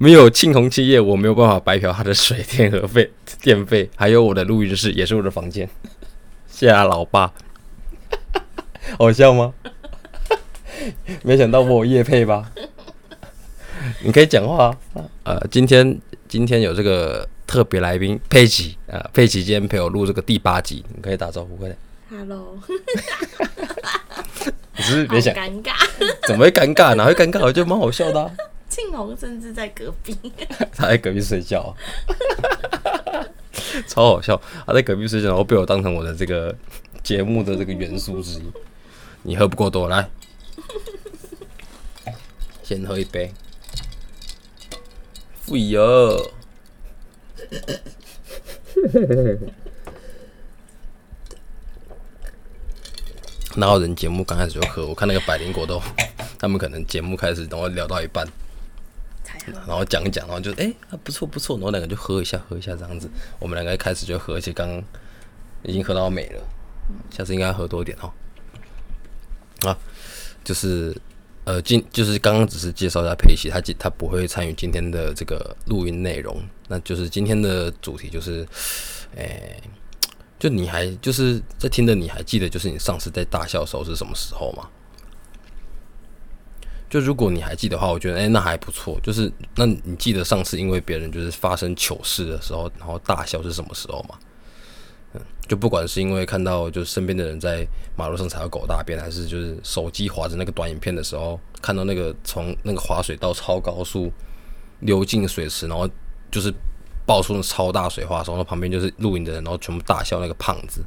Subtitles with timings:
[0.00, 3.10] 没有庆鸿企业，我没有办法白嫖他的水电和费
[3.42, 5.68] 电费，还有我的录音室也是我的房间。
[6.46, 7.32] 谢谢老爸。
[8.96, 9.52] 好笑吗？
[11.22, 12.50] 没想到我有叶配吧？
[14.04, 15.02] 你可以讲话啊！
[15.24, 21.76] 呃，今天今天有这个特别来宾佩奇啊，佩奇今天陪我录这个第八集，你可以打招呼，快点。
[22.08, 22.56] Hello。
[24.76, 25.72] 你是不是别想尴尬？
[26.28, 26.94] 怎么会尴尬？
[26.94, 27.40] 哪会尴尬？
[27.40, 28.30] 我觉得蛮好笑的。
[28.78, 30.16] 庆红甚至在隔壁，
[30.72, 31.74] 他在隔壁睡觉，
[33.88, 34.40] 超好笑。
[34.64, 36.54] 他在隔壁睡觉，然后被我当成我的这个
[37.02, 38.44] 节目的这个元素之一。
[39.22, 40.08] 你喝不够多，来，
[42.62, 43.32] 先喝一杯。
[45.50, 46.30] 哎呦，
[53.56, 54.86] 哪有人节目刚开始就喝？
[54.86, 55.82] 我看那个百灵果都，
[56.38, 58.24] 他们可能节目开始，等我聊到一半，
[59.66, 60.72] 然后讲一讲，然后就哎，
[61.04, 63.08] 不错不错，然后两个就喝一下，喝一下这样子。
[63.38, 64.82] 我们两个一开始就喝，而且刚刚
[65.62, 66.42] 已经喝到美了，
[67.10, 68.12] 下次应该喝多一点哦。
[69.68, 69.76] 啊，
[70.44, 70.96] 就是
[71.44, 76.40] 呃，今就是刚刚只是介绍一下佩奇，他今他不会参与今天的这个录音内容。
[76.68, 78.46] 那就是今天的主题就是，
[79.16, 79.60] 诶，
[80.38, 84.68] 就你还就是在听的，你还记得就是你上次在大笑的时候是什么时候吗？
[86.88, 88.98] 就如果你还记得话，我觉得诶，那还不错。
[89.02, 94.18] 就是那你记得上次因为别人就是发生糗事的时候，然后大笑是什么时候吗？
[95.14, 97.66] 嗯就不管是因为看到就是身边的人在
[97.96, 104.12] 马路上踩到狗大便，还是就是手机划着那个短影片的时候，看到那个从那个滑水道超高速
[104.80, 105.88] 流进水池，然后
[106.30, 106.52] 就是
[107.06, 110.84] 爆出那超大水花，然后旁边就是录影的人，然后全部大笑那个胖子。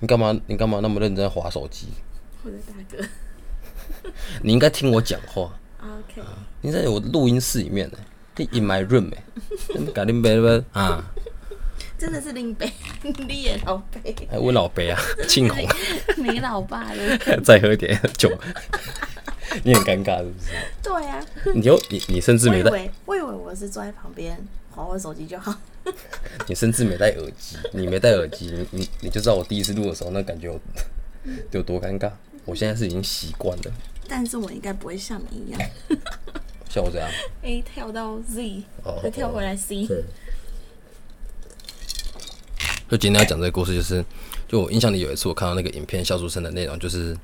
[0.00, 0.38] 你干嘛？
[0.46, 1.88] 你干嘛那么认真划手机？
[2.42, 4.10] 我的大哥，
[4.42, 5.58] 你应该听我讲话。
[5.80, 6.22] OK。
[6.62, 7.98] 你在我录音室里面呢。
[8.52, 9.22] In my room 哎，
[9.92, 11.04] 搞林杯了啊！
[11.98, 12.72] 真的是林杯，
[13.28, 15.62] 你也老杯，还我老杯啊，庆红，
[16.16, 18.32] 你老爸了， 再喝点酒，
[19.62, 20.52] 你很尴尬是不是？
[20.82, 24.34] 对啊，你有你你甚至没戴，我以为我是坐在旁边
[24.70, 25.54] 划我手机就好，
[26.48, 30.58] 你甚至没戴耳机，你没戴耳机，你你你就知道我第一次录的时候那感觉有
[31.50, 32.10] 有多尴尬。
[32.44, 33.72] 我现在是已经习惯了，
[34.08, 35.60] 但是我应该不会像你一样。
[36.68, 37.08] 像我这样，
[37.42, 38.62] A 跳到 Z，
[39.02, 39.86] 再跳回来 C。
[42.88, 44.04] 就今天要讲这个故事，就是
[44.48, 47.16] 就我印象里有一次我看到那个影片，笑出声的内容，就是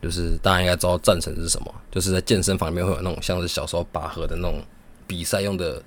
[0.00, 4.62] 就是大家应该知道战神是什么，就是在健身房里面会有那种像是小时候拔河的那种
[5.06, 5.82] 比赛用的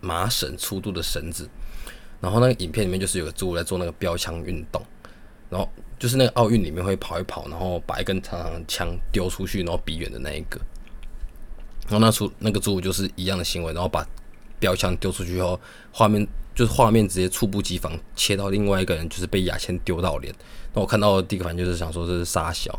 [0.00, 1.48] 麻绳粗度的绳子，
[2.20, 4.82] 然后那个影片里面就是有个猪在做那个标枪运动，
[5.50, 10.60] 然后就是那个奥运里面会跑一跑，然后把一根长长的枪丢出去，然后比远的那一个。
[11.88, 14.06] 然后那出那个猪就是一样的行为，然后把
[14.60, 15.58] 标枪丢出去后，
[15.90, 20.34] 画面就是画面直接猝不及防切到另外一个人，就是被牙签丢到脸。
[20.74, 22.78] 那我看到第一个反应就是想说这是沙小，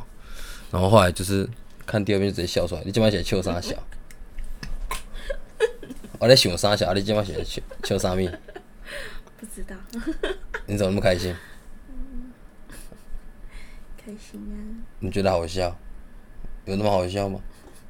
[0.72, 1.50] 然后后来就是
[1.86, 2.84] 看第二遍就直接笑出来。
[2.86, 3.76] 你今晚写秋沙小，
[6.20, 8.28] 我在想沙小，你今晚写秋秋沙咪？
[9.40, 9.76] 不知道。
[10.68, 11.36] 你怎么那么开心？
[14.10, 14.58] 开心啊！
[15.00, 15.78] 你觉得好笑？
[16.66, 17.40] 有那么好笑吗？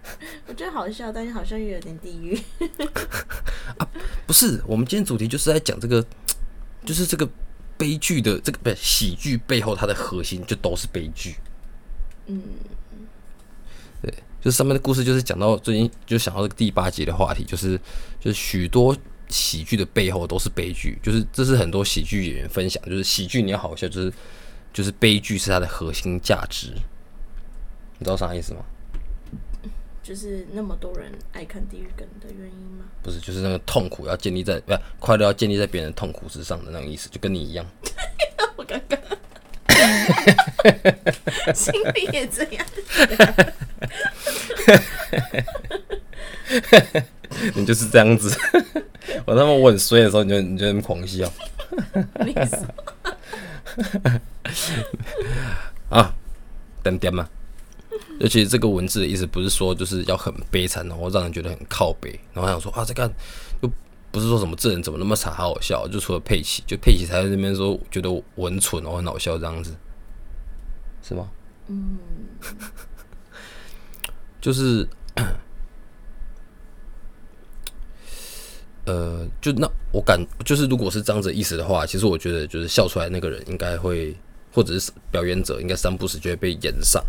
[0.48, 2.38] 我觉得好笑，但是好像又有点地狱。
[3.80, 3.88] 啊，
[4.28, 6.06] 不是，我们今天主题就是在讲这个，
[6.84, 7.28] 就是这个
[7.78, 11.36] 悲剧的这个不是喜剧背后，它的核心就都是悲剧。
[12.28, 12.42] 嗯，
[14.02, 17.80] 对，就是上面的故事，就是讲到最近就想到这个第八集的话题，就是
[18.20, 18.96] 就是许多
[19.30, 24.12] 喜剧的背后都是悲剧，就是这是很多喜剧演员分享，就是喜剧你要好笑，就是
[24.74, 26.74] 就是悲剧是它的核心价值。
[27.98, 28.62] 你知道啥意思吗？
[30.02, 32.86] 就是那么多人爱看地狱梗的原因吗？
[33.04, 37.64] 不是，就是那个痛苦要建立在不快乐要建立在别人的痛苦之上的那种意思，就跟你一样。
[38.58, 39.00] 我刚刚
[41.54, 42.66] 心里也这样。
[47.54, 48.36] 你就是这样子。
[49.26, 51.32] 我他妈我很衰的时候，你就你就狂笑。
[55.90, 56.14] 啊，
[56.84, 57.28] 等点嘛。
[58.22, 63.10] 而且这个文字的意思不是说就是要很悲惨，然后让人觉得很靠背，然后想说啊，这个
[63.62, 63.74] 又不
[64.12, 69.74] 不是说什么这人怎么那么傻，好好笑，就除了佩奇，就佩奇才在那边说觉得我很蠢哦，很好笑这样子，
[71.02, 71.30] 是吗？
[71.68, 71.98] 嗯，
[74.42, 74.88] 就是。
[78.90, 84.16] 呃，就那我感就是，如果是这样子意思的话，其实我觉得就是笑出来那个人应该会，
[84.52, 87.00] 或者是表演者应该三不时就会被演上。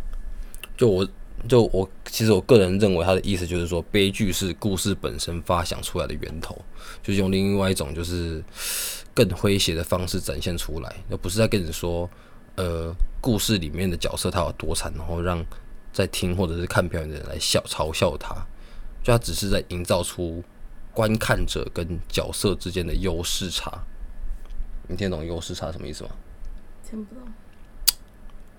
[0.76, 1.08] 就我
[1.48, 6.54] 就我其实我个人认为他的意思就是说，悲剧是故事本身发想出来的源头，
[7.02, 8.44] 就是用另外一种就是
[9.14, 12.06] 更诙谐的方式展现出来，而不是在跟你说，
[12.56, 12.92] 呃，
[13.22, 15.42] 故事里面的角色他有多惨，然后让
[15.94, 18.34] 在听或者是看表演的人来笑嘲笑他，
[19.02, 20.44] 就他只是在营造出。
[21.00, 23.72] 观看者跟角色之间的优势差，
[24.86, 26.10] 你听懂优势差什么意思吗？
[26.86, 27.24] 听不懂。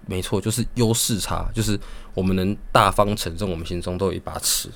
[0.08, 1.80] 没错，就是优势差，就是
[2.16, 4.70] 我们能大方承认我们心中都有一把尺。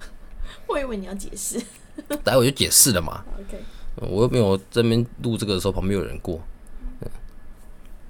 [0.68, 1.58] 我以为你要解释，
[2.22, 3.24] 待会就解释了嘛。
[3.38, 3.58] OK，
[3.96, 6.38] 我又没有这边录这个的时候旁边有人过。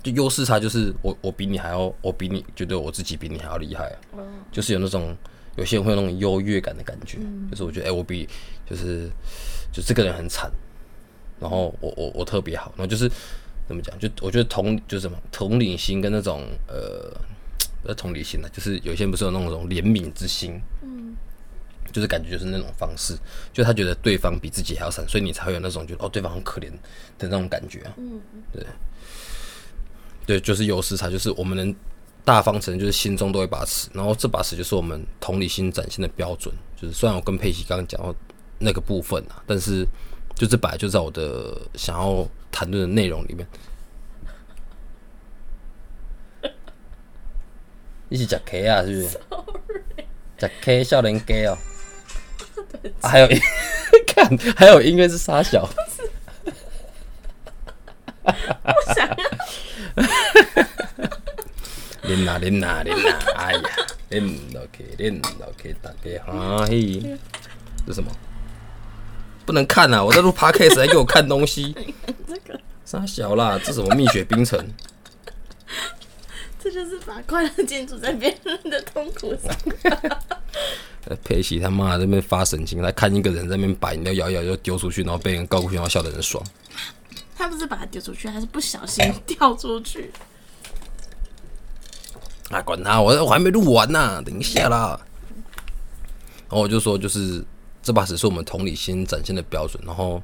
[0.03, 4.19] 就优势差就是我我比你还要，我比你觉得我自己比你还要厉害啊。
[4.51, 5.17] 就是有那种。
[5.57, 7.19] 有些人会有那种优越感的感觉，
[7.51, 8.29] 就是我觉得，哎，我比
[8.69, 9.11] 就是
[9.73, 10.51] 就这个人很惨，
[11.41, 13.11] 然后我我我特别好，然后就是
[13.67, 13.99] 怎么讲？
[13.99, 17.13] 就我觉得同就是什么同理心跟那种呃
[17.85, 21.17] 呃同理心呢，就是有些人不是有那种怜悯之心，嗯，
[21.93, 23.17] 就是感觉就是那种方式，
[23.53, 26.71] 就他觉得对方比自己还要惨，所以你才会有那种觉得哦对方很可怜
[27.19, 28.21] 的那种感觉啊，嗯，
[28.53, 28.67] 对，
[30.25, 31.75] 对，就是优势差，就是我们能。
[32.29, 36.55] 大方程就是心中都有一把尺，然后这把尺就是我们同理心展现的标准。
[36.77, 38.15] 就是虽然我跟佩奇刚刚讲到
[38.59, 39.83] 那个部分啊，但是
[40.35, 43.49] 就这本来就在我的想要谈论的内容里面。
[48.11, 49.19] 一起夹 K 啊，是不是？
[50.37, 51.57] 讲 K 笑脸 K 哦。
[53.01, 53.29] 还有
[54.07, 55.67] 看，还有音乐是沙小。
[58.23, 59.17] 我想要。
[62.37, 63.19] 练呐练呐练呐！
[63.37, 63.61] 哎呀，
[64.11, 64.23] 练
[64.53, 65.31] 到去练到
[65.63, 67.17] 去，大家欢喜。
[67.87, 68.11] 这什么？
[69.47, 70.05] 不能看啊！
[70.05, 71.75] 我在录 podcast，还给我看东西。
[72.29, 74.61] 这个傻小啦，这什么蜜雪冰城？
[76.63, 79.57] 这就是把快乐建筑在别人的痛苦上。
[81.25, 86.45] 佩奇他妈在那边发神经，他看一个人在那边摆饮料，摇一摇就丢出去，然后被人高过去，然后笑得很爽。
[87.35, 90.11] 他不是把它丢出去，还是不小心掉出去？
[92.51, 94.99] 啊，管他，我我还没录完呢，等一下啦。
[96.49, 97.45] 然后我就说，就是
[97.83, 99.83] 这把尺是我们同理心展现的标准。
[99.85, 100.23] 然后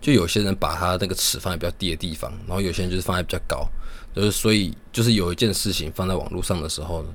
[0.00, 3.66] 就有些人把他那个尺放在比较低的地方，然后有些人就是放在比较高。
[4.14, 7.08] 就是所以，就是有一件事情放在网络上的时候呢，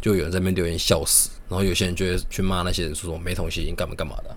[0.00, 1.28] 就有人在那边留言笑死。
[1.48, 4.34] 然后有些人就会去骂那些人，说没同理心干嘛干嘛的。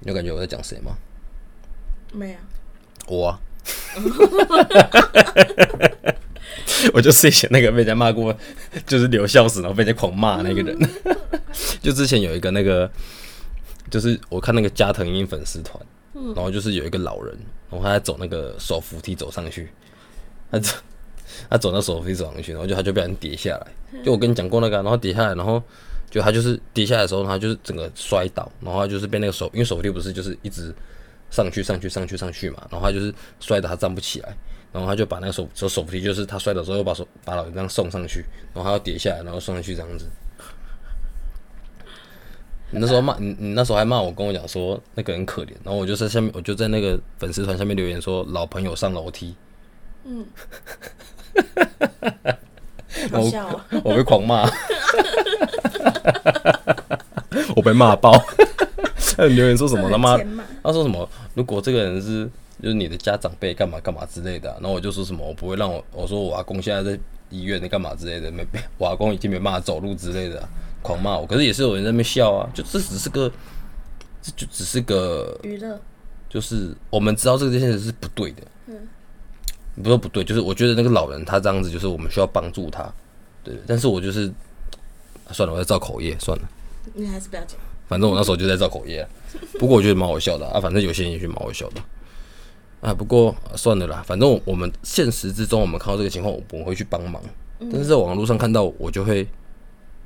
[0.00, 0.96] 你有感觉我在讲谁吗？
[2.12, 2.36] 没有。
[3.08, 3.26] 我。
[3.28, 3.40] 啊。
[6.94, 8.36] 我就是以前那个被人家骂过，
[8.86, 10.76] 就是留笑死，然后被人家狂骂那个人。
[11.82, 12.90] 就之前有一个那个，
[13.90, 15.78] 就是我看那个加藤鹰粉丝团，
[16.34, 17.36] 然后就是有一个老人，
[17.70, 19.68] 然后他在走那个手扶梯走上去，
[20.50, 20.74] 他走
[21.50, 24.02] 他走那手扶梯走上去，然后就他就被人跌下来。
[24.02, 25.62] 就我跟你讲过那个，然后跌下来，然后
[26.10, 30.74] 就他就是跌下来的时候，他就是整个摔倒，然后他就是被那个手，因为手扶梯不是就是一直
[31.30, 34.34] 上去上去上去上去嘛，然后他就是摔的，他站不起来。
[34.72, 38.24] 然后他就把那个手手手扶梯，就是他摔倒之后，又把手把老人这样送上去，
[38.54, 40.06] 然后他要跌下来，然后送上去这样子。
[42.70, 49.36] 你那时候骂你，你那时候还骂我，跟我讲说那个人可怜，然后我就在下面，我就在那个粉丝团下面留言说老朋友上楼梯。
[50.04, 50.24] 嗯。
[53.10, 53.66] 好笑啊！
[53.84, 54.48] 我被狂骂。
[57.56, 58.12] 我被骂爆。
[59.28, 60.16] 留言说什么他妈？
[60.62, 61.06] 他说什么？
[61.34, 62.30] 如果这个人是。
[62.62, 68.46] 就是你的家长辈干嘛干嘛之类的，然后我就说什么我不会让我我说我阿公现在在医院，你干嘛之类的，没
[68.78, 70.48] 我阿公已经没办法走路之类的，
[70.80, 71.26] 狂骂我。
[71.26, 73.28] 可是也是有人在那边笑啊，就这只是个，
[74.22, 75.80] 这就只是个娱乐，
[76.28, 78.76] 就是我们知道这个现实是不对的，嗯，
[79.82, 82.88] 不是不对，就是我觉得那个老人他这样子，就是我们需要帮助他，
[83.42, 83.54] 对。
[83.66, 84.32] 但是我就是
[85.32, 86.48] 算了，我在造口业，算了，
[86.94, 87.58] 你还是不要讲。
[87.88, 89.06] 反正我那时候就在造口业，
[89.58, 91.80] 不过我觉得蛮好笑的啊，反正有些人也觉得蛮好笑的。
[92.82, 97.22] 啊，不过算了啦，反正我们现实之中，我们看到这个情况，我们会去帮忙。
[97.58, 99.26] 但是在网络上看到，我就会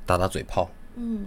[0.05, 0.69] 打打嘴炮。
[0.95, 1.25] 嗯。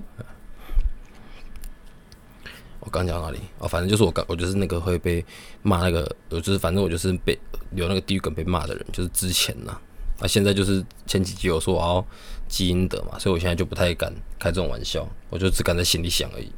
[2.79, 3.39] 我刚讲哪里？
[3.59, 5.25] 哦，反正就是我刚，我就是那个会被
[5.63, 7.39] 骂那个，我就是反正我就是被
[7.73, 9.77] 留那个地狱梗被骂的人，就是之前呐。
[10.21, 12.07] 啊，现在就是前几集我说我要
[12.47, 16.51] 积阴德嘛，所以我现在就不太敢开这种玩笑，我就只敢在心里想而已。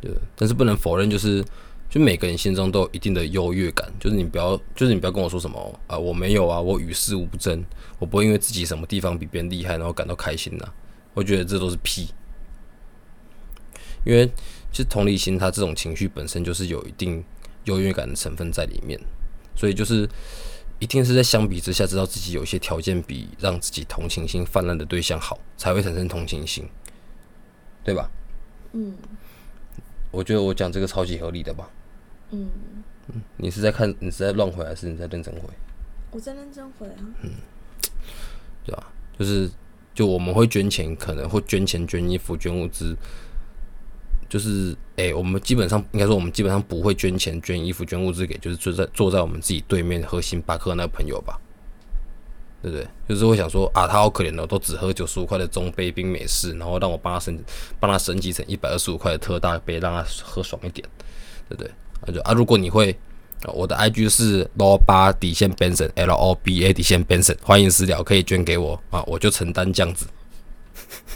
[0.00, 1.44] 对，但是不能否认，就是
[1.88, 7.64] 就每个人心中都有一定的优越感，就是你不要，就是你不要跟我说什么啊，我没有啊，我与世无争，
[7.98, 10.68] 我不会因为自己什么地方比别人厉害，然后感到开心呐。
[11.14, 12.08] 我觉得这都是屁，
[14.04, 14.26] 因为
[14.70, 17.24] 其实同理心，它这种情绪本身就是有一定
[17.64, 19.00] 优越感的成分在里面，
[19.54, 20.06] 所以就是
[20.78, 26.68] 一定是在相比之下，知道自己有一些条件比让自己同情心泛滥的对象好，才会产生同情心，
[27.82, 28.10] 对吧？
[28.72, 28.94] 嗯
[30.10, 31.68] 我觉得我讲这个超级合理的吧。
[32.30, 32.50] 嗯，
[33.36, 35.42] 你是在看，你是在乱回还是你在认真回？
[36.10, 36.96] 我在认真回啊。
[37.22, 37.30] 嗯
[38.64, 38.88] 对吧？
[39.16, 39.48] 就是
[39.94, 42.96] 就我们会捐钱，可能会捐钱、捐衣服、捐物资，
[44.28, 51.38] 就是诶、我们基本上应该说，我们基本上不会捐钱、捐衣服、捐物资给就是坐在坐在我们自己对面喝星巴克那个朋友吧，
[52.60, 52.88] 对不对？
[53.08, 57.38] 就是会想说啊，他好可怜哦，都只喝九十五块的中杯冰美式，然后让我帮他升
[57.78, 60.88] 帮他升级成一百二十五块的特大杯，让他喝爽一点，
[61.48, 61.70] 对不对？
[62.06, 62.96] 那就啊，如果你会。
[63.42, 70.06] 啊我的 IG 是 l 八底线 Benson L O B A 底线 Benson，欢迎私聊，可以捐给我啊，我就承担这样子。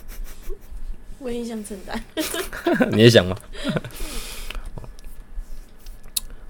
[1.18, 2.04] 我也想承担。
[2.92, 3.35] 你也想吗？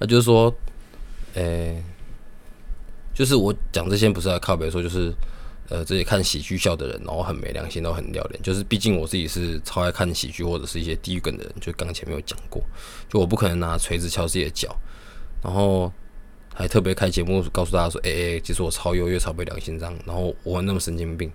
[0.01, 0.53] 那就是说，
[1.35, 1.81] 诶、
[3.15, 5.15] 就是我讲这些不是来靠别说，就是
[5.71, 8.43] 呃，这些看喜剧笑的人，然后很没良心，都很撂脸。
[8.43, 12.61] 就是毕竟我自己是超爱看喜剧或者是一些地狱梗的人，就刚前面有讲过，
[13.09, 14.77] 就我不可能拿锤子敲自己的脚，
[15.43, 15.93] 然后
[16.53, 21.31] 还特别开节目告诉大家说，诶、诶、其实我超优越、超没良心这样，然后我那么神经病。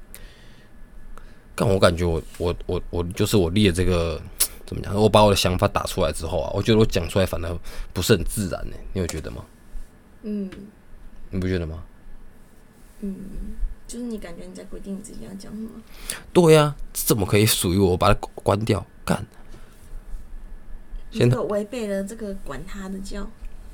[1.55, 4.21] 但我感觉我我我我就是我列这个
[4.65, 4.93] 怎么讲？
[4.93, 7.59] 我把我的想法打出来之后啊，我觉得我讲出来反而
[7.93, 9.45] 不是很自然呢、你有觉得吗？
[10.23, 10.49] 嗯
[11.29, 11.81] 你不觉得吗？
[12.99, 13.15] 嗯，
[13.87, 15.69] 就是你感觉你在规定你自己要讲什么。
[16.33, 17.91] 对呀、这怎么可以属于我？
[17.91, 19.25] 我把它关掉，干！
[21.11, 23.25] 现在如果违背了这个管他的教，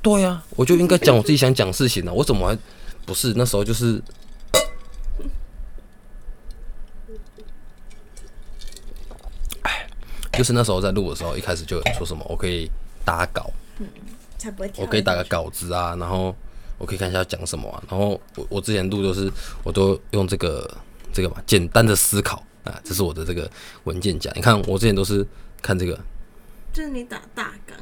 [0.02, 2.58] 对呀、我就应该讲我自己想讲事情呢、我怎么还
[3.06, 4.02] 不是那时候就是？
[9.64, 9.88] 哎，
[10.34, 12.70] 就是那时候在录的时候，一开始就有说什么我可以
[13.04, 13.50] 打稿，
[14.38, 14.72] 才不会。
[14.78, 15.24] 我可以打个。
[15.24, 16.36] 稿子啊，然后
[16.82, 19.32] 我可以看一下讲什么啊，然后我我之前录都是
[19.64, 20.70] 我都用这个
[21.14, 23.50] 这个嘛简单的思考啊，这是我的这个
[23.84, 24.32] 文件夹。
[24.36, 25.26] 你看我之前都是
[25.62, 25.98] 看这个，
[26.74, 27.78] 就是你打大纲，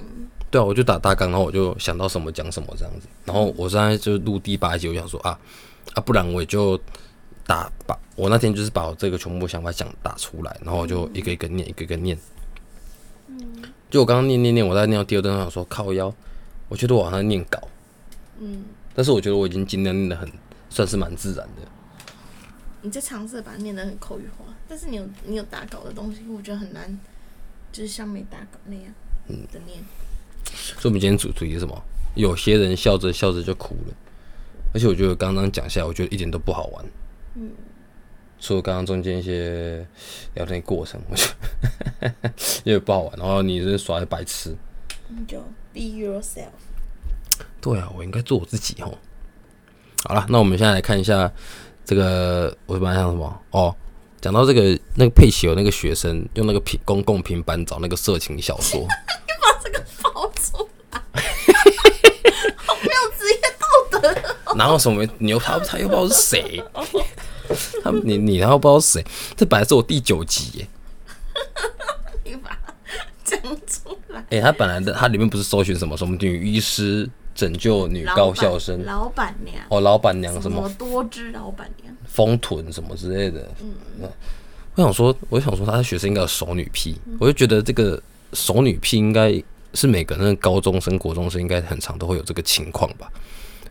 [0.51, 3.07] 对啊，我就打大纲，然后我就想到什么讲什么这样子。
[3.23, 5.39] 然后我现在就录第八集，我想说啊
[5.93, 6.77] 啊，不然我也就
[7.47, 12.17] 打把我那天就是把我这个全部想法想打出来，然后我就一个一个念，一个一个念。
[13.89, 16.13] 就我刚刚念念念，我在念到第二段，我想说靠腰，
[16.67, 17.59] 我觉得我好像在念稿，
[18.39, 18.63] 嗯，
[18.93, 20.29] 但是我觉得我已经尽量念得很
[20.69, 21.67] 算是蛮自然的。
[22.81, 26.97] 你在尝试把它念得很口语化，但是你有你有打稿的东西，我觉得很难，
[27.71, 28.85] 就是像没打稿那样
[29.51, 29.79] 的念。
[30.45, 31.81] 所以我们今天主主题是什么？
[32.15, 33.93] 有些人笑着笑着就哭了，
[34.73, 36.85] 而且我觉得刚刚讲下来，我觉得一点都不好玩。
[37.35, 37.51] 嗯，
[38.39, 39.85] 除了刚刚中间一些
[40.33, 41.27] 聊天过程，我觉
[41.99, 42.13] 得
[42.63, 44.55] 因为不好玩，然后你是耍的白痴。
[45.09, 45.39] 你就
[45.73, 46.47] be yourself。
[47.61, 48.97] 对啊，我应该做我自己哦。
[50.05, 51.31] 好了，那我们现在来看一下
[51.85, 53.75] 这个，我本来想什么哦？
[54.21, 58.87] 讲到这个，那个佩奇有那个学生用那个平公共平板找那个色情小说， 你
[59.41, 61.01] 把这个爆出来，
[62.65, 64.55] 好没有职业道德。
[64.57, 66.61] 然后什么你又他他又不知道是谁，
[67.81, 69.05] 他你你然后不知道是谁，
[69.37, 70.67] 这本来是我第九集耶，
[72.25, 72.73] 你把它
[73.23, 74.25] 讲出来。
[74.31, 78.83] 诶、他本来的他里面不是搜寻什么什么女医师拯救女高校生。
[78.85, 80.61] 老板娘，哦，老板娘什什么？
[80.61, 83.49] 么多汁老板娘，丰臀什么之类的。
[83.61, 84.09] 嗯，
[84.75, 88.01] 我想说，我想说，他的学生应该有熟女癖，我就觉得这个
[88.33, 89.41] 熟女癖应该
[89.73, 93.11] 是每个那个高中生、国中生应该很常都会有这个情况吧。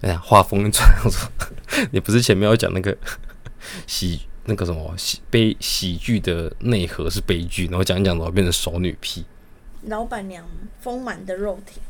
[0.00, 1.28] 哎呀，画风一转，我说
[1.90, 2.96] 你不是前面要讲那个
[3.86, 9.24] 喜那个什么喜悲喜剧的内核是悲剧，然后讲一讲怎么变成熟女癖，
[9.82, 10.44] 老板娘
[10.80, 11.80] 丰满的肉体，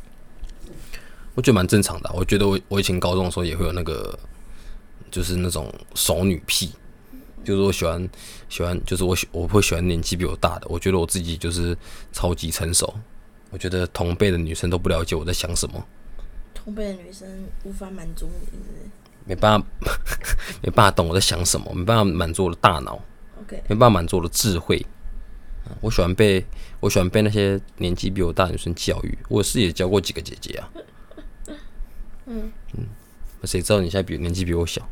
[1.35, 4.17] 我觉得蛮正常的啊、我觉得我我以前高中的时候也会有那个，
[5.09, 6.71] 就是那种熟女癖，
[7.45, 8.09] 就是我喜欢
[8.49, 10.67] 喜欢，就是我喜我会喜欢年纪比我大的。
[10.69, 11.77] 我觉得我自己就是
[12.11, 12.93] 超级成熟，
[13.51, 15.85] 我觉得同辈的女生都不了解我在想什么，
[16.53, 17.27] 同辈的女生
[17.63, 18.89] 无法满足你，是是
[19.25, 19.67] 没办法
[20.61, 22.99] 没办法懂我在想什么，没办法满足我的大脑
[23.41, 24.77] ，？OK，没办法满足我的智慧。
[25.65, 26.43] 啊我喜欢被
[26.79, 29.17] 我喜欢被那些年纪比我大的女生教育。
[29.27, 30.67] 我是也教过几个姐姐啊。
[32.31, 32.85] 嗯嗯，
[33.43, 34.87] 谁知道你现在比年纪比我小？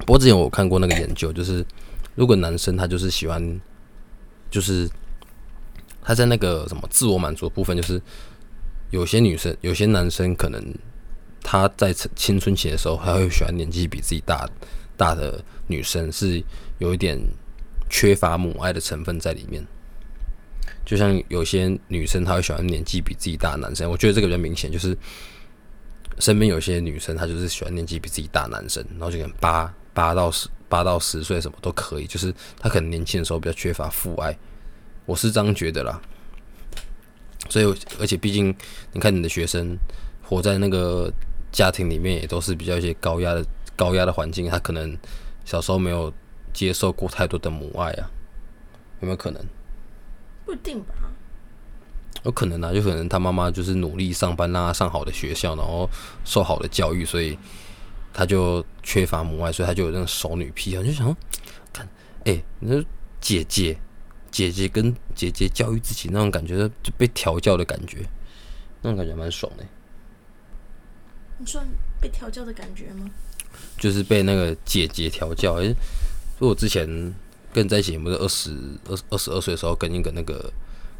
[0.00, 1.64] 不过之前我看过那个研究，就是
[2.16, 3.60] 如果男生他就是喜欢，
[4.50, 4.90] 就是
[6.02, 8.02] 他在那个什么自我满足的部分，就是
[8.90, 10.60] 有些女生、有些男生可能
[11.40, 14.50] 他在青春期的时候，还会喜欢年纪比自己大
[14.96, 16.42] 大的女生，是
[16.78, 17.16] 有一点
[17.88, 19.64] 缺乏母爱的成分在里面。
[20.84, 24.96] 就像有些女生，她会喜欢年纪比自己大的男生，我觉得这个比较明显，就是
[26.18, 34.36] 身边有些女生，她就是喜欢年纪比自己大男生，然后就可能八八到十八到十岁什么都可以，就是她可能年轻的时候比较缺乏父爱，
[35.06, 36.00] 我是这样觉得啦。
[37.48, 38.54] 所以，而且毕竟
[38.92, 39.76] 你看你的学生
[40.22, 41.12] 活在那个
[41.50, 43.44] 家庭里面，也都是比较一些高压的
[43.76, 44.96] 高压的环境，他可能
[45.44, 46.12] 小时候没有
[46.52, 48.10] 接受过太多的母爱啊，
[49.00, 49.44] 有没有可能？
[50.52, 50.94] 不一定吧，
[52.24, 55.88] 有可能啊，就可能他妈妈就是努力上班，让他上好的学校，然后
[56.26, 57.38] 受好的教育，所以
[58.12, 61.16] 他就缺乏母爱，所以他就有那种熟女癖啊，就想
[61.72, 61.88] 看，
[62.26, 62.84] 哎，那
[63.18, 63.78] 姐姐
[64.30, 68.06] 姐姐跟姐姐教育自己那种感觉，就被调教的感觉，
[68.82, 69.64] 那种感觉蛮爽的。
[71.38, 71.62] 你说
[71.98, 73.08] 被调教的感觉吗？
[73.78, 75.74] 就是被那个姐姐调教，哎，
[76.38, 77.14] 就我之前。
[77.52, 78.50] 跟在一起，不是二十
[78.88, 80.52] 二二十二岁的时候，跟一个那个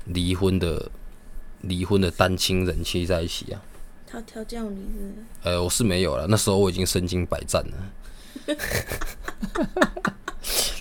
[0.06, 0.90] 离婚的
[1.62, 3.62] 离婚的单亲人妻在一起啊。
[4.06, 5.14] 他调教你是？
[5.42, 7.74] 呃，我是没有了，那时候我已经身经百战了。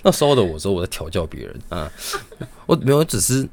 [0.04, 1.90] 那时候的我说我在调教别人啊，
[2.66, 3.48] 我没有，只是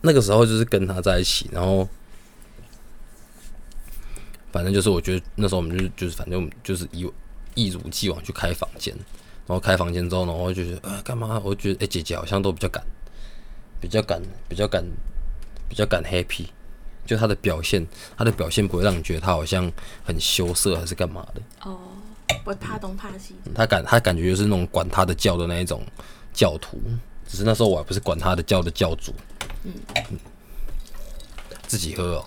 [0.00, 1.88] 那个时候就是跟他在一起，然后
[4.50, 7.08] 反正就是我觉得那时候我们就是就是反正我们就是一
[7.54, 8.92] 一如既往去开房间。
[9.46, 11.40] 然后开房间之后，然后就觉得，呃，干嘛？
[11.44, 12.84] 我觉得，哎，姐姐好像都比较敢，
[13.80, 14.84] 比较敢，比较敢，
[15.68, 16.46] 比较敢 happy。
[17.06, 17.84] 就她的表现，
[18.16, 19.70] 她的表现不会让你觉得她好像
[20.04, 21.42] 很羞涩还是干嘛的。
[21.64, 21.78] 哦，
[22.44, 23.34] 不会怕东怕西。
[23.54, 25.82] 她感，她感觉就是那种管她的教的那一种
[26.32, 26.80] 教徒。
[27.26, 29.12] 只是那时候我还不是管她的教的教主。
[29.64, 29.72] 嗯。
[31.66, 32.24] 自己喝哦。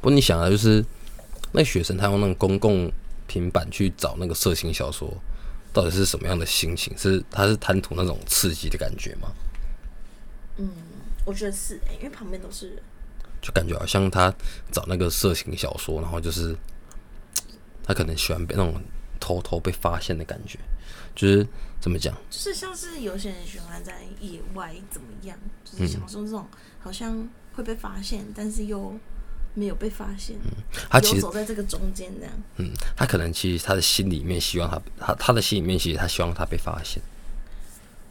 [0.00, 0.82] 不过你想啊，就是
[1.52, 2.90] 那学生他用那种公共
[3.26, 5.12] 平板去找那个色情小说，
[5.74, 6.96] 到底是什么样的心情？
[6.96, 9.30] 是他是贪图那种刺激的感觉吗？
[10.56, 10.70] 嗯，
[11.26, 12.82] 我觉得是，因为旁边都是人，
[13.42, 14.34] 就感觉好像他
[14.72, 16.56] 找那个色情小说，然后就是
[17.84, 18.80] 他可能喜欢被那种
[19.20, 20.58] 偷偷被发现的感觉，
[21.14, 21.46] 就是
[21.78, 22.16] 怎么讲？
[22.30, 26.46] 就是像是有些人喜欢在野外怎么样，就是享受这种
[26.80, 28.98] 好像会被发现，但是又。
[29.54, 30.50] 没有被发现，嗯，
[30.88, 37.02] 他其实走在这个中间这样，嗯，他可能其实他的心里面希望他，他他的心里面其实他希望他被发现，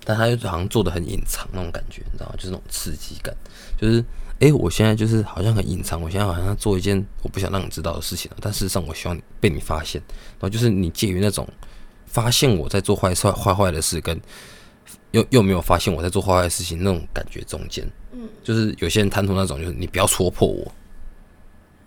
[0.04, 2.36] 但他又好像做的很隐藏那种感觉，你知道吗？
[2.38, 3.36] 就是那种刺激感，
[3.78, 4.04] 就是
[4.39, 11.47] 哎，我现在就是好像很隐藏，我现在好像做一件我不想让你知道的事情，但事实上我希望被你发现，然后就是你介于那种
[12.06, 14.19] 发现我在做坏坏坏坏的事，跟
[15.12, 20.71] 又又没有发现我在做坏坏的事情那种感觉中间，嗯，就是有些人贪图那种，就是你不要戳破我。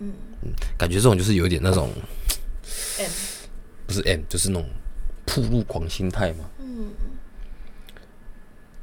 [0.02, 1.90] 嗯感觉这种就是有点那种
[2.98, 3.10] ，M，
[3.86, 4.68] 不是 M，就是那种
[5.24, 6.44] 铺路狂心态嘛。
[6.58, 6.90] 嗯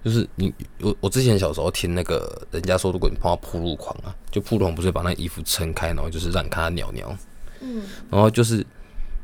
[0.02, 7.18] 就是你我我之前小时候听那个人家说，如果你碰到铺路狂啊，就铺路狂不是把那衣服撑开，然后就是让你看他尿尿。
[7.60, 7.84] 嗯。
[8.10, 8.66] 然后就是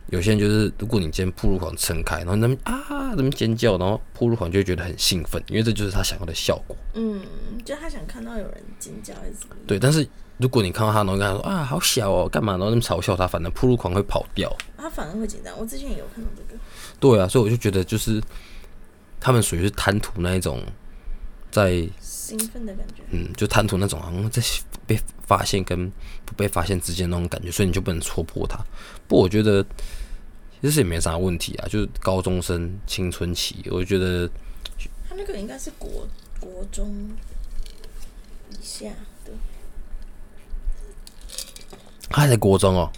[0.09, 6.75] 有些人就是，如果你今天铺路狂撑开，然后那边啊那边尖叫，然后铺路狂就会觉得很兴奋，因为这就是他想要的效果。
[6.93, 7.21] 嗯，
[7.63, 9.55] 就他想看到有人尖叫还是什么？
[9.67, 10.07] 对，但是。
[10.37, 12.57] 如果你看到他，然后跟他说啊，好小哦，干嘛？
[12.57, 14.53] 然后那么嘲笑他，反正铺路狂会跑掉。
[14.77, 15.57] 他反而会紧张。
[15.57, 16.59] 我之前也有看到这个。
[16.99, 18.21] 对啊，所以我就觉得，就是
[19.17, 20.61] 他们属于是贪图那一种
[21.49, 22.95] 在兴奋的感觉。
[23.11, 24.41] 嗯，就贪图那种好像在
[24.87, 25.91] 被发现跟
[26.25, 28.57] 不被发现之间那种感觉，所以你就不能戳破它。
[29.07, 29.65] 不，我觉得
[30.61, 34.27] 其实也没啥问题啊，就是高中生青春期，我觉得
[35.07, 36.07] 他那个应该是国
[36.39, 37.09] 国中
[38.49, 38.89] 以下
[39.25, 39.31] 的。
[42.09, 42.91] 他还在国中哦，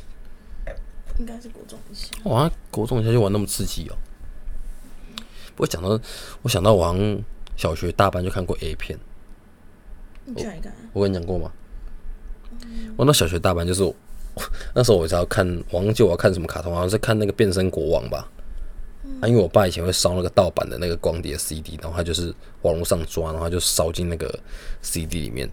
[1.18, 2.10] 应该是国中以下。
[2.26, 3.96] 哇，国中一下就玩那么刺激哦！
[5.56, 6.00] 不过讲到，
[6.42, 7.24] 我想到我好像
[7.56, 9.00] 小学大班就看过 A 片。
[10.26, 10.70] 你讲一个。
[10.94, 11.52] 我跟你讲过吗？
[12.96, 13.94] 我那小学大班就是，
[14.74, 18.28] 那时候我只要看，忘记我要看什么卡通，好像是看那个变身国王吧。
[19.22, 24.40] 啊，因为我爸以前会烧那个盗版的那个光碟 CD，然后他就是网络上抓，然后就烧进那个
[24.82, 25.50] CD 里面。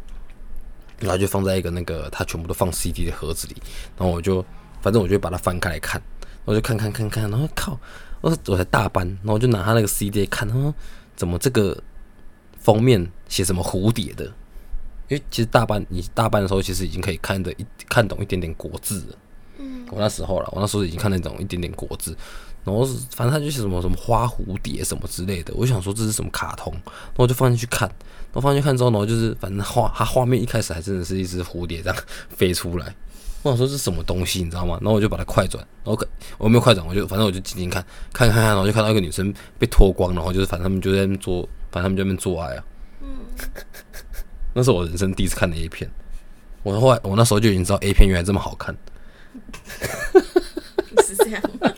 [1.00, 3.56] 然后就放在一个那个他全部都放 CD 的盒子里，
[3.98, 4.42] 然后我就
[4.80, 6.00] 反正我就把它翻开来看，
[6.44, 7.78] 我就看看看看，然后靠，
[8.20, 10.72] 我说我才大班，然后我就拿他那个 CD 看，他说
[11.16, 11.76] 怎么这个
[12.60, 14.32] 封面写什么蝴蝶的？
[15.14, 19.16] 因为其实大班你大班的时候其实已经可以看得一看懂一点点国字了，
[19.58, 22.16] 嗯，我那时候了，我那时候已经看得懂一点点国字，
[22.64, 32.92] 然后是反正它就是什么什么花蝴蝶什么之类的，我就想说这是什么卡通，然后我就放进去看，然后放进去看之后，然后就是反正画它画面一开始还真的是一只蝴蝶这样飞出来，
[33.42, 34.76] 我想说这是什么东西，你知道吗？
[34.80, 42.64] 然后我就把它快转，然后可我没有快转，我就反正我就静静看，看看看，然后就看到一个女生被脱光，然后就是反正他们就在那边做，反正他们就在那边做爱啊。
[44.54, 45.90] 那是我人生第一次看的 A 片，
[46.62, 48.74] 我后来我那时候就已经知道 A 片原来这么好看。
[51.04, 51.70] 是这样吗？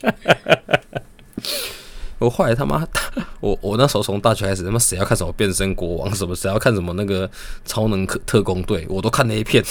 [2.19, 2.87] 我后来他妈，
[3.41, 7.31] 我我那时候从大学开始，他妈谁要看什么变身国王什么，谁要看什么那个
[7.65, 9.65] 超能特特工队，我都看那一片。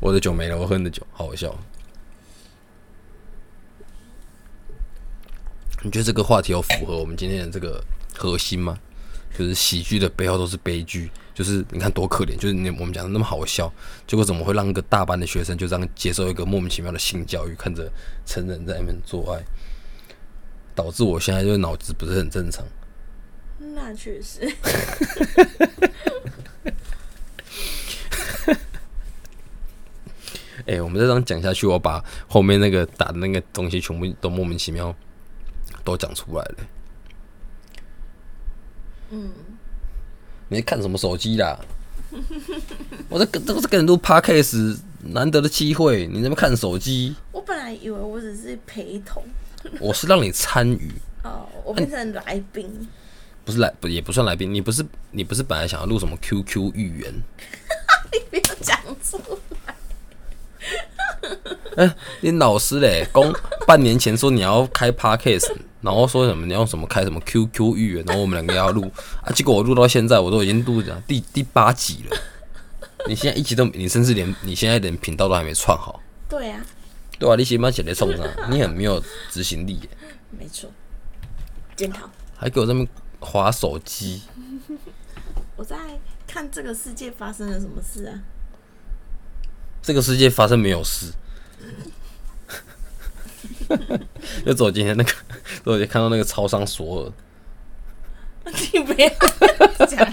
[0.00, 1.54] 我的酒没了，我喝你的酒，好好笑。
[5.82, 7.82] 你觉得这个话题有符合我们今天的这个
[8.16, 8.78] 核心吗？
[9.36, 13.72] 就是喜剧的背后都是悲剧，就是你看多可怜，就是你我们讲的那么好笑，
[14.06, 17.90] 结果怎么会让一个大班的学生就这样接受一个莫名其妙的性教育，看着
[18.26, 19.42] 成人在那边做爱，
[20.74, 22.62] 导致我现在就脑子不是很正常。
[23.58, 24.40] 那确实，
[30.66, 34.94] 哎、我们再这样讲下去，我把后面那个打的那个东西全部都莫名其妙
[35.82, 36.56] 都讲出来了。
[39.14, 39.30] 嗯，
[40.48, 41.58] 你在看什么手机啦？
[43.10, 47.14] 我在跟这个是跟人录 podcast 难得的机会，你在那边看手机？
[47.30, 49.22] 我本来以为我只是陪同，
[49.80, 50.92] 我是让你参与，
[51.24, 52.88] 哦，我变成来宾，
[53.44, 54.52] 不是来不也不算来宾。
[54.52, 57.12] 你不是你不是本来想要录什么 QQ 预言？
[58.12, 59.18] 你不要讲出
[61.76, 63.32] 来你老师嘞，公
[63.66, 68.90] 半年前说你要开 podcast，然后说什么你要什么开什么 QQ 预言，然后我们两个要录。
[69.22, 72.16] 啊，结果我录到现在我都已经录讲第第八集了，
[73.08, 76.64] 你现在一集都你甚至连你现在连频道都还没创好，对啊，
[77.18, 79.88] 对啊，你起码写在冲上，你很没有执行力耶，
[80.30, 80.70] 没错，
[81.76, 82.08] 检讨。
[82.36, 82.86] 还给我这么
[83.20, 84.22] 划手机，
[85.56, 85.76] 我在
[86.26, 88.22] 看这个世界发生了什么事啊？
[89.82, 91.12] 这个世界发生没有事。
[94.46, 95.12] 就走今天那个，
[95.64, 97.12] 我就看到那个超商索尔，
[98.72, 99.08] 你不要
[99.86, 100.12] 讲，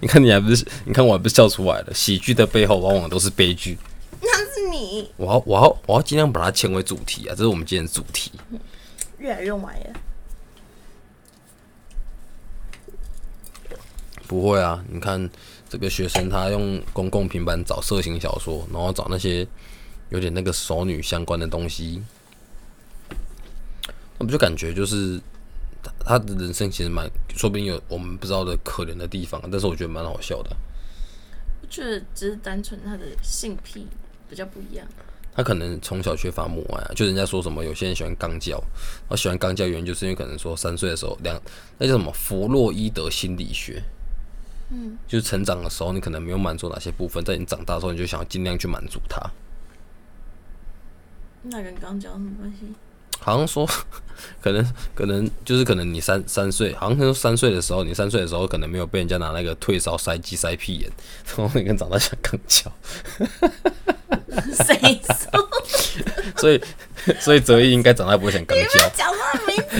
[0.00, 1.94] 你看你还不是，你看我还不是笑出来了。
[1.94, 3.78] 喜剧的背后往往都是悲剧。
[4.22, 8.32] 那是你我要，我要，我要尽量把它牵为主题啊，这是我们今天的主题。
[9.18, 10.00] 越来越歪了。
[14.26, 15.28] 不会啊，你看
[15.70, 19.46] 这个学生他用公共平板找色情小说，然后找那些
[20.08, 22.02] 有点那个熟女相关的东西，
[24.18, 25.20] 那不就感觉就是
[25.80, 30.50] 他他的人生其实蛮，说不定有我们不知道的可怜的地方，但是我觉得蛮好笑的。
[31.62, 33.86] 我觉得只是单纯他的性癖
[34.28, 34.84] 比较不一样。
[35.32, 38.60] 他可能从小缺乏母爱啊，就人家说什么有些人喜欢肛交，
[39.08, 41.40] 他喜欢肛交原因就是因为可能说三岁的时候两
[41.78, 43.80] 那叫什么弗洛伊德心理学，
[44.70, 49.20] 嗯，就是成长的时候你可能没有满足哪些部分，在你长大的时候你就想要尽量去满足它。
[51.42, 52.72] 那跟刚讲什么关系？
[53.22, 53.68] 好像说，
[54.40, 60.90] 可能可能就是可能你三三岁，好像说三岁的时候，你三岁的时候可能没有被人家拿那个退烧塞鸡塞屁眼，
[61.36, 62.72] 然后你跟长大想肛交，
[64.64, 65.50] 谁说？
[66.40, 66.62] 所以
[67.20, 69.76] 所以泽毅应该长大不会想肛你不要交，讲他的名字。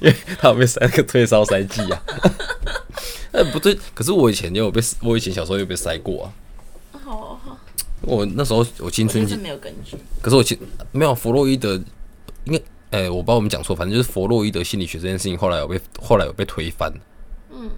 [0.00, 2.02] 因为他有被塞 个退烧塞剂啊。
[3.32, 6.32] 哎，不对，可是我以前也有被，我以前小时候有被塞过啊。
[7.02, 7.58] 好好，
[8.02, 9.96] 我那时候我青春期没有根据。
[10.20, 10.58] 可是我其
[10.92, 11.80] 没有弗洛伊德，
[12.44, 12.52] 应
[12.90, 16.92] 该，哎、我不知道我们讲错，反正就是弗洛伊德心理学这件事情，后来有被后来有被推翻。
[17.50, 17.70] 嗯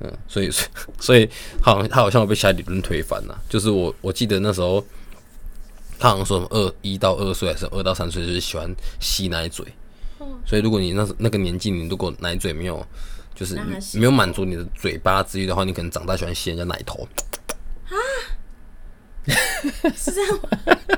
[0.00, 0.50] 嗯，所以
[1.00, 1.28] 所以
[1.62, 3.42] 好像他好像有被其他理论推翻了。
[3.48, 4.84] 就是我我记得那时候，
[5.98, 9.83] 他好像说什么二一到二岁还是二到三岁就是喜欢吸奶嘴，嗯
[10.44, 12.86] 所以如果你那那个年纪，你如果奶嘴没有
[13.34, 13.58] 就是
[13.94, 17.06] 没有满足你的嘴巴之欲的话，你可能长大喜欢吸人家奶头，
[17.86, 17.94] 啊
[19.96, 20.48] 是这样吗？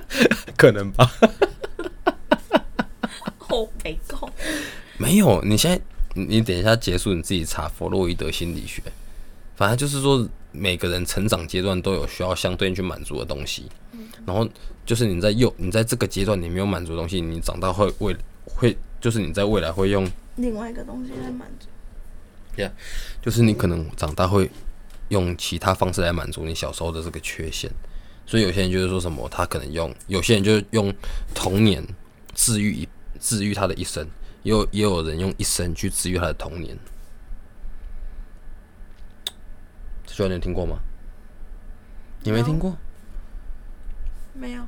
[0.57, 1.11] 可能吧？
[3.49, 4.29] 哦，没够。
[4.99, 5.81] 没有，你现在
[6.15, 8.83] 你你等一下结束，你自己查弗洛伊德心理学。
[9.55, 13.67] 反正就是说，每个人成长阶段都有需要相对应去满足的东西。
[14.27, 14.47] 然后
[14.85, 21.69] 就是你在幼，你在这个阶段你没有满足的东西，你长大会为会就是你在未来会用另外一个东西来满足
[22.57, 22.73] ，Yeah，
[23.23, 24.51] 就是你可能长大会
[25.11, 27.71] 用其他方式来满足你小时候的这个缺陷，
[28.27, 30.93] 所以有些人就是说什么，他可能用，有些人就用
[31.33, 31.87] 童年
[32.35, 32.89] 治愈一
[33.21, 34.05] 治愈他的一生，
[34.43, 36.77] 也有也有人用一生去治愈他的童年。
[40.05, 40.81] 这句话你听过吗？
[42.25, 42.77] 你没听过？
[44.35, 44.67] 没有。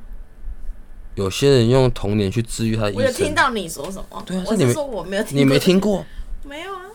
[1.15, 3.25] 有些人用童年去治愈他的我有一生。
[3.25, 4.23] 听到你说什么。
[4.25, 5.59] 对啊是你没我是说我没有听，你没？
[5.59, 6.05] 听过？
[6.43, 6.85] 没有啊，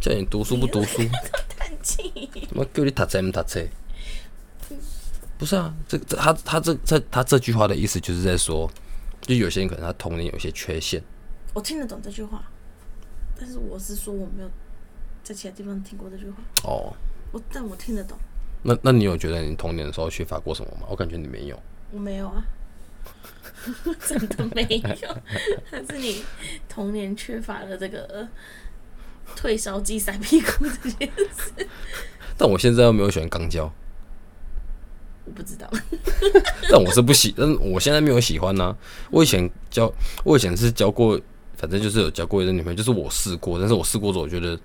[0.00, 1.02] 叫你读书不读书？
[1.58, 2.30] 叹气。
[2.54, 3.66] 我叫你读册不读册？
[5.38, 8.70] 不是啊，这这他他这这他这句话的意思就是在说，
[9.20, 11.02] 就有些人可能他童年有一些缺陷，
[11.54, 12.42] 我听得懂这句话，
[13.38, 14.50] 但是我是说我没有
[15.22, 16.36] 在其他地方听过这句话。
[16.64, 16.92] 哦，
[17.30, 18.18] 我但我听得懂，
[18.62, 20.86] 那那你有觉得你童年的时候缺乏过什么吗？
[20.88, 21.62] 我感觉你没有。
[21.90, 22.44] 我没有啊，
[24.06, 24.62] 真的没
[25.00, 25.16] 有。
[25.70, 26.22] 但是你
[26.68, 28.28] 童年缺乏了这个呃
[29.34, 31.66] 退烧剂塞屁股这件事？
[32.36, 33.72] 但我现在又没有喜欢钢胶，
[35.24, 35.70] 我不知道。
[36.70, 38.76] 但我是不喜，但我现在没有喜欢呢、
[39.10, 39.92] 我以前交，
[40.24, 41.20] 我以前是交过，
[41.56, 44.58] 反正就是有交过一个女朋友，就是我试过，但是我试过之后，我觉得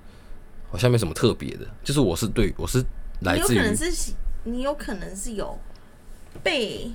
[0.70, 2.84] 好像没什么特别的，就是我是对我是
[3.24, 5.58] 来你有可能是喜你有可能是有
[6.44, 6.92] 被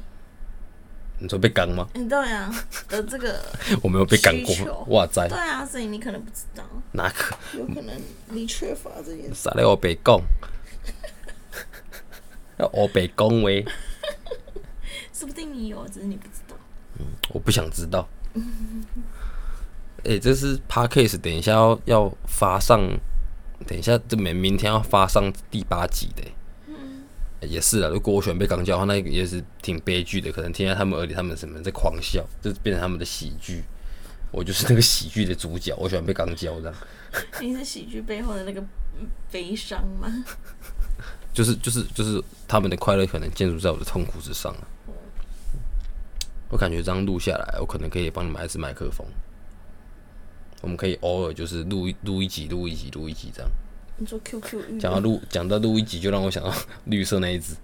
[1.20, 1.88] 你说被刚吗？
[1.94, 2.48] 嗯对啊
[2.88, 3.40] 的这个
[3.82, 6.62] 我没有被刚过哇塞对，啊，所以你可能不知道，
[6.92, 9.34] 哪可有可能你缺乏这件事。
[9.34, 10.20] 啥来我北讲？
[12.58, 13.64] 要我北讲喂，
[15.12, 16.56] 说不定你有，只是你不知道。
[17.30, 18.08] 我不想知道。
[20.04, 22.80] 哎、这是 podcast，等一下要要发上，
[23.66, 26.32] 等一下这明明天要发上第八集的、欸
[27.40, 30.32] 也是啊，如果我喜欢被刚教的话，那也是挺悲剧的。
[30.32, 33.62] 可能听在他们耳里，他们什么在狂笑，这变成他们的喜剧。
[34.32, 36.74] 我就是那个喜剧的主角，我喜欢被刚教这样。
[37.40, 38.60] 你是喜剧背后的那个
[38.98, 40.12] 嗯悲伤吗？
[41.32, 44.66] 就是就是就是他们的快乐可能建筑在我的痛苦之上啊。
[46.48, 49.06] 我感觉这样录下来，我可能可以帮你买一支麦克风，
[50.60, 53.50] 我们可以偶尔就是录一录一集，录一集，录一集这样。
[53.96, 56.52] 你说 QQ 语讲到录讲到录一集，就让我想到
[56.86, 57.54] 绿色那一只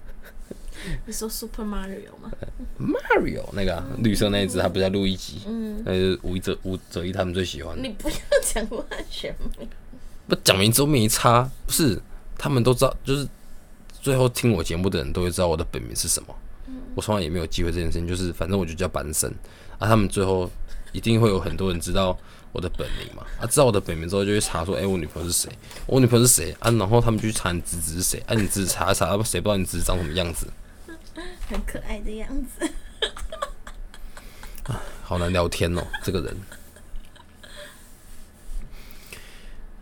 [1.06, 2.30] 你说 Super Mario 吗
[2.78, 7.82] ？Mario 那个、啊、绿色那一只，他不是在录一集，嗯，那是吴哲吴哲一他们最喜欢的。
[7.82, 9.68] 你不要讲我的全名。
[10.26, 12.00] 不讲名字都没差，不是
[12.38, 13.28] 他们都知道，就是
[14.00, 16.34] 最后听我节目的人都会知道我的本名是什么。
[16.94, 19.30] 我从来也没有机会这件事情，就是反正我就叫班神
[19.78, 19.86] 啊。
[19.86, 20.50] 他们最后
[20.92, 22.18] 一定会有很多人知道
[22.52, 25.50] 我的本名嘛，啊，知道我的本名之后就会查说，哎、我女朋友是谁？
[25.86, 26.70] 我女朋友是谁啊？
[26.72, 28.22] 然后他们就去查你侄子是谁？
[28.26, 30.46] 啊，你侄子查一查，谁不知道你侄子长什么样子？
[31.48, 32.70] 很可爱的样子。
[35.02, 36.36] 好难聊天哦，这个人。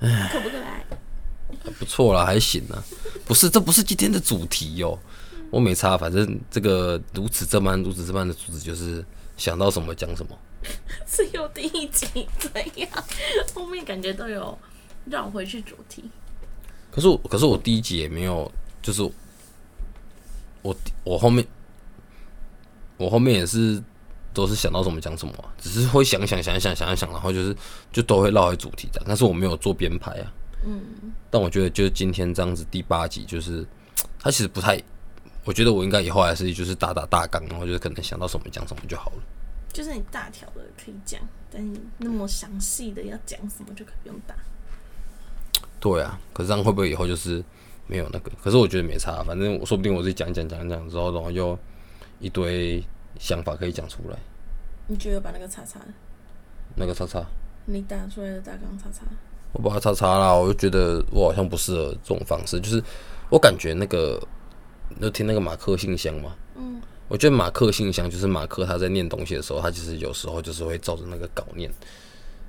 [0.00, 0.84] 可不可爱？
[1.78, 2.82] 不错啦，还行啊。
[3.26, 4.98] 不是，这不是今天的主题哟、
[5.50, 9.04] 我没差，反正这个如此这般如此这般的主旨就是
[9.36, 10.38] 想到什么讲什么。
[11.06, 12.48] 只有第一集这
[12.80, 12.90] 样，
[13.54, 14.56] 后面感觉都有
[15.06, 16.10] 绕回去主题。
[16.90, 18.50] 可是我，可是我第一集也没有，
[18.82, 19.02] 就是
[20.62, 21.46] 我我后面
[22.96, 23.82] 我后面也是
[24.34, 27.56] 都是想到什么讲什么啊、只是会想想想想想想，然后就是
[27.92, 29.02] 就都会绕回主题的。
[29.06, 30.32] 但是我没有做编排啊。
[30.64, 30.82] 嗯，
[31.30, 33.64] 但我觉得就是今天这样子第八集，就是
[34.18, 34.82] 它其实不太，
[35.44, 39.22] 我觉得我应该以后还是就是打打大纲，然后就是可能想到什么讲什么就好了。
[39.78, 41.20] 就是你大条的可以讲，
[41.52, 44.34] 但你那么详细的要讲什么就可以不用打。
[45.78, 47.40] 对啊，可是这样会不会以后就是
[47.86, 48.32] 没有那个？
[48.42, 51.56] 可是我觉得没差，反正我说不定我自己讲讲讲讲之后，然后又
[52.18, 52.82] 一堆
[53.20, 54.18] 想法可以讲出来。
[54.88, 55.78] 你觉得把那个叉叉，
[56.74, 57.24] 那个叉叉，
[57.66, 59.06] 你打出来的大纲叉叉，
[59.52, 62.82] 我把它叉叉啦，我就觉得我好像不适合这种方式，就是
[63.30, 64.20] 我感觉那个，
[64.98, 66.34] 你听那个马克信箱嘛？
[66.56, 71.70] 嗯，我觉得马克信箱就是马克他在念东西的时候，他其实有时候就是会照着那个稿念。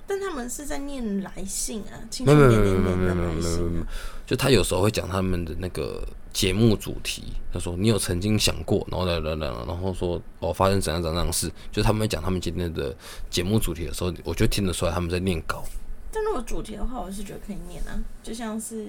[0.06, 3.86] 但他们是在念来信啊，青没有春点没有没有没有点点的来没有没有
[4.26, 12.96] 就他有时候会讲他们的那个节目主题，他说你有曾经想过，然后来来来，然后说我发生怎样怎样的事，就他们讲他们今天的
[13.30, 15.64] 节目主题的时候，我就听得出来他们在念稿。
[16.12, 17.94] 但如果主题的话，我是觉得可以念啊，
[18.24, 18.88] 就像是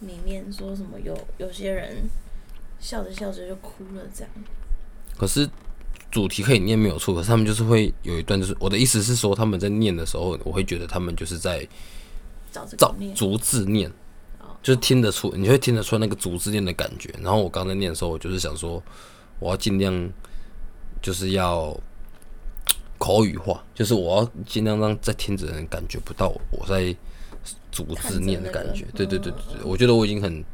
[0.00, 2.08] 里面说什么有有些人
[2.80, 4.30] 笑着笑着就哭了这样。
[5.16, 5.48] 可是
[6.10, 11.66] 主题可以念没有错，可是他们就是会有一段，就是我的意思是说，他们在念的时候，我会觉得他们就是在
[12.52, 13.90] 照着照稿念，逐字念
[14.38, 17.12] 哦，就是听得出，你会听得出那个逐字念的感觉。
[17.20, 18.82] 然后我刚才念的时候，我就是想说，
[19.40, 20.08] 我要尽量
[21.02, 21.76] 就是要
[22.98, 26.94] 口语化，就是我要尽量让在听着的人感觉不到我在
[27.72, 28.86] 逐字念的感觉。
[28.94, 30.44] 对对对对对，我觉得我已经很，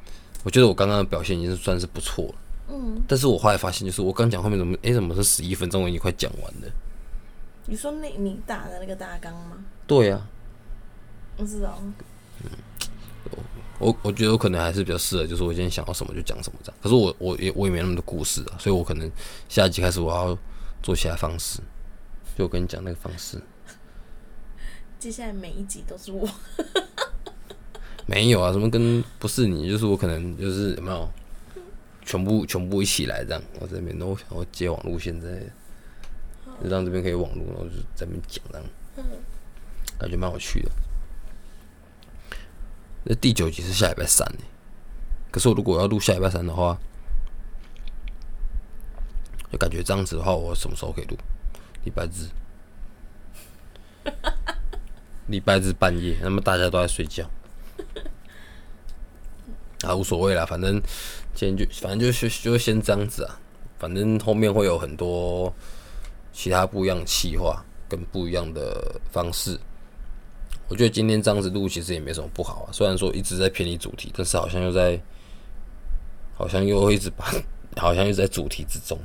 [0.43, 2.35] 我觉得我刚刚的表现已经算是不错了。
[2.71, 6.73] 嗯，但是我后来发现，就是我刚讲后面怎么，诶，怎么是十一分钟，我已经快讲完了。
[7.67, 9.57] 你说那你打的那个大纲吗？
[9.87, 10.27] 对啊，
[11.37, 11.79] 我知道，
[12.43, 12.51] 嗯
[13.79, 16.79] 我我觉得我可能还是比较适合，就是我今天想要什么就讲什么这样。
[16.83, 19.11] 可是我我也我也没那么多故事啊，所以我可能
[19.49, 20.37] 下一集开始我要
[20.83, 21.61] 做其他方式，
[22.37, 23.41] 就我跟你讲那个方式。
[24.99, 26.29] 接下来每一集都是我，
[28.05, 31.11] 没有啊，什么跟不是你，就是我可能就是有没有
[32.05, 35.47] 全部全部一起来这样，我这边都想要接网路线之类的，
[36.63, 38.67] 就让这边可以网路，然后就在那边讲这样，
[39.99, 40.71] 感觉蛮有趣的。
[43.05, 44.45] 那第九集是下礼拜三呢，
[45.31, 46.79] 可是我如果要录下礼拜三的话，
[49.51, 51.17] 就感觉这样子的话，我什么时候可以录？
[51.85, 52.29] 礼拜日。
[55.29, 57.31] 礼拜日半夜，那么大家都在睡觉，
[59.83, 60.81] 啊，无所谓啦，反正
[61.35, 63.41] 今天就反正就就就先这样子啊，
[63.79, 65.53] 反正后面会有很多
[66.33, 69.59] 其他不一样的企划跟不一样的方式。
[70.69, 75.01] 我觉得今天这样子录其实也没什么不好啊，虽然说一直在偏离主题，但是好像又在，
[76.35, 77.33] 好像又一直把，
[77.77, 78.99] 好像又在主题之中。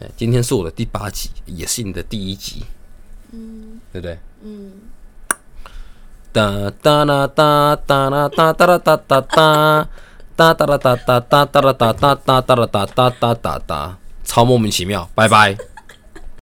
[0.00, 2.64] 哎，今天是我的第八集，也是你的第一集。
[3.30, 4.18] 嗯，对不对？
[4.42, 4.72] 嗯。
[6.32, 9.88] 哒哒啦哒哒啦哒哒啦哒哒哒，
[10.34, 15.71] 哒哒啦哒哒哒哒啦哒哒哒哒啦哒哒哒哒哒，超莫名其妙，拜拜。